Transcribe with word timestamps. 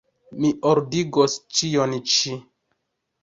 Mi 0.43 0.49
ordigos 0.69 1.35
ĉion 1.59 1.93
ĉi. 2.13 2.33